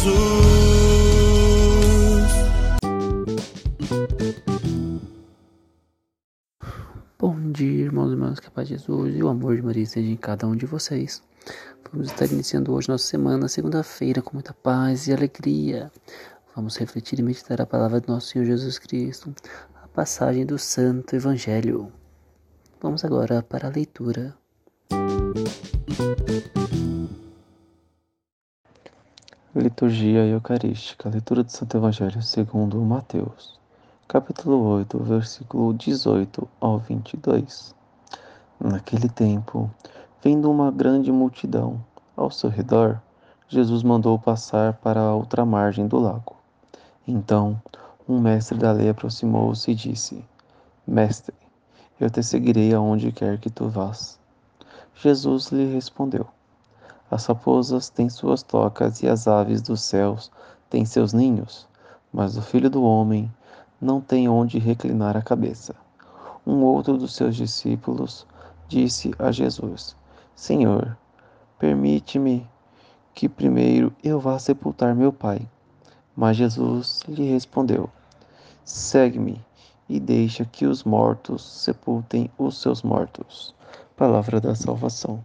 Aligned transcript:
Jesus. 0.00 0.30
Bom 7.18 7.52
dia, 7.52 7.84
irmãos 7.84 8.08
e 8.08 8.12
irmãs, 8.12 8.40
que 8.40 8.46
a 8.46 8.50
paz 8.50 8.68
de 8.68 8.74
Jesus 8.74 9.14
e 9.14 9.22
o 9.22 9.28
amor 9.28 9.56
de 9.56 9.62
Maria 9.62 9.82
esteja 9.82 10.08
em 10.08 10.16
cada 10.16 10.46
um 10.46 10.56
de 10.56 10.64
vocês. 10.64 11.22
Vamos 11.92 12.10
estar 12.10 12.26
iniciando 12.26 12.72
hoje 12.72 12.88
nossa 12.88 13.04
semana, 13.04 13.46
segunda-feira, 13.48 14.22
com 14.22 14.32
muita 14.34 14.54
paz 14.54 15.06
e 15.06 15.12
alegria. 15.12 15.90
Vamos 16.56 16.78
refletir 16.78 17.18
e 17.18 17.22
meditar 17.22 17.60
a 17.60 17.66
palavra 17.66 18.00
do 18.00 18.10
nosso 18.10 18.28
Senhor 18.28 18.46
Jesus 18.46 18.78
Cristo, 18.78 19.34
a 19.82 19.88
passagem 19.88 20.46
do 20.46 20.58
Santo 20.58 21.14
Evangelho. 21.14 21.92
Vamos 22.80 23.04
agora 23.04 23.42
para 23.42 23.68
a 23.68 23.70
leitura. 23.70 24.34
Liturgia 29.52 30.24
Eucarística, 30.26 31.08
leitura 31.08 31.42
do 31.42 31.50
Santo 31.50 31.76
Evangelho 31.76 32.22
segundo 32.22 32.80
Mateus, 32.82 33.58
capítulo 34.06 34.62
8, 34.64 34.96
versículo 35.00 35.74
18 35.74 36.48
ao 36.60 36.78
22. 36.78 37.74
Naquele 38.60 39.08
tempo, 39.08 39.68
vendo 40.22 40.48
uma 40.48 40.70
grande 40.70 41.10
multidão 41.10 41.84
ao 42.16 42.30
seu 42.30 42.48
redor, 42.48 43.02
Jesus 43.48 43.82
mandou 43.82 44.16
passar 44.20 44.74
para 44.74 45.00
a 45.00 45.14
outra 45.16 45.44
margem 45.44 45.88
do 45.88 45.98
lago. 45.98 46.36
Então, 47.04 47.60
um 48.08 48.20
mestre 48.20 48.56
da 48.56 48.70
lei 48.70 48.90
aproximou-se 48.90 49.68
e 49.68 49.74
disse: 49.74 50.24
Mestre, 50.86 51.34
eu 51.98 52.08
te 52.08 52.22
seguirei 52.22 52.72
aonde 52.72 53.10
quer 53.10 53.36
que 53.40 53.50
tu 53.50 53.68
vás. 53.68 54.16
Jesus 54.94 55.50
lhe 55.50 55.74
respondeu: 55.74 56.28
as 57.10 57.26
raposas 57.26 57.88
têm 57.88 58.08
suas 58.08 58.42
tocas 58.42 59.02
e 59.02 59.08
as 59.08 59.26
aves 59.26 59.60
dos 59.60 59.82
céus 59.82 60.30
têm 60.68 60.84
seus 60.84 61.12
ninhos, 61.12 61.66
mas 62.12 62.36
o 62.36 62.42
filho 62.42 62.70
do 62.70 62.84
homem 62.84 63.30
não 63.80 64.00
tem 64.00 64.28
onde 64.28 64.58
reclinar 64.58 65.16
a 65.16 65.22
cabeça. 65.22 65.74
Um 66.46 66.62
outro 66.62 66.96
dos 66.96 67.14
seus 67.14 67.34
discípulos 67.34 68.26
disse 68.68 69.12
a 69.18 69.32
Jesus: 69.32 69.96
Senhor, 70.36 70.96
permite-me 71.58 72.48
que 73.14 73.28
primeiro 73.28 73.92
eu 74.02 74.20
vá 74.20 74.38
sepultar 74.38 74.94
meu 74.94 75.12
pai. 75.12 75.48
Mas 76.14 76.36
Jesus 76.36 77.02
lhe 77.08 77.30
respondeu: 77.30 77.90
Segue-me 78.64 79.44
e 79.88 79.98
deixa 79.98 80.44
que 80.44 80.66
os 80.66 80.84
mortos 80.84 81.42
sepultem 81.42 82.30
os 82.38 82.60
seus 82.60 82.82
mortos. 82.82 83.54
Palavra 83.96 84.40
da 84.40 84.54
salvação. 84.54 85.24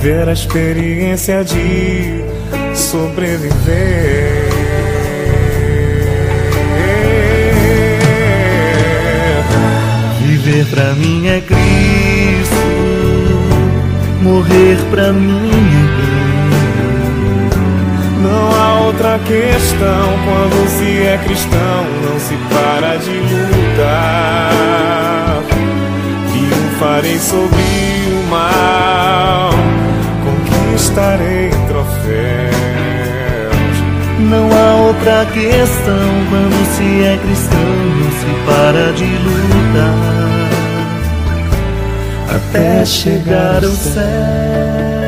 viver 0.00 0.28
a 0.28 0.32
experiência 0.32 1.44
de 1.44 2.24
sobreviver. 2.74 3.50
Viver 10.22 10.64
pra 10.70 10.94
mim 10.94 11.26
é 11.28 11.42
Cristo, 11.42 12.54
morrer 14.22 14.78
pra 14.90 15.12
mim 15.12 15.50
é 15.50 16.10
Não 18.22 18.50
há 18.54 18.80
outra 18.86 19.18
questão 19.18 20.18
quando 20.24 20.66
se 20.78 21.02
é 21.02 21.18
cristão, 21.22 21.84
não 22.04 22.18
se 22.18 22.34
para 22.48 22.96
de 22.96 23.18
lutar. 23.50 24.50
Triunfarei 26.32 27.18
sobre 27.18 27.56
o 28.08 28.30
mal, 28.30 29.19
outra 35.00 35.24
questão 35.32 36.26
quando 36.28 36.76
se 36.76 37.02
é 37.02 37.16
cristão, 37.16 37.58
não 37.96 38.10
se 38.10 38.26
para 38.46 38.92
de 38.92 39.04
lutar 39.04 40.20
até 42.36 42.84
chegar 42.84 43.64
ao 43.64 43.70
céu. 43.70 44.99